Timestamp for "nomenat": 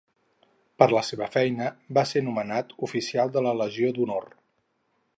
2.31-2.75